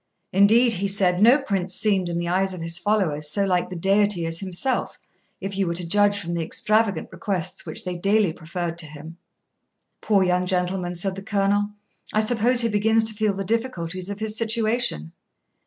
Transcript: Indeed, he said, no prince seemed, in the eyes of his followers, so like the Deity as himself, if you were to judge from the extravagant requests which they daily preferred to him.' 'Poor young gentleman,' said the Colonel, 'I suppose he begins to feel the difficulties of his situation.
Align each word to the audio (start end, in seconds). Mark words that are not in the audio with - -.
Indeed, 0.33 0.73
he 0.73 0.87
said, 0.87 1.21
no 1.21 1.37
prince 1.37 1.75
seemed, 1.75 2.09
in 2.09 2.17
the 2.17 2.27
eyes 2.27 2.55
of 2.55 2.61
his 2.61 2.79
followers, 2.79 3.29
so 3.29 3.43
like 3.43 3.69
the 3.69 3.75
Deity 3.75 4.25
as 4.25 4.39
himself, 4.39 4.97
if 5.39 5.55
you 5.55 5.67
were 5.67 5.75
to 5.75 5.85
judge 5.87 6.19
from 6.19 6.33
the 6.33 6.41
extravagant 6.41 7.09
requests 7.11 7.67
which 7.67 7.85
they 7.85 7.97
daily 7.97 8.33
preferred 8.33 8.79
to 8.79 8.87
him.' 8.87 9.17
'Poor 10.01 10.23
young 10.23 10.47
gentleman,' 10.47 10.95
said 10.95 11.15
the 11.15 11.21
Colonel, 11.21 11.69
'I 12.13 12.19
suppose 12.21 12.61
he 12.61 12.67
begins 12.69 13.03
to 13.03 13.13
feel 13.13 13.35
the 13.35 13.43
difficulties 13.43 14.09
of 14.09 14.19
his 14.21 14.35
situation. 14.35 15.11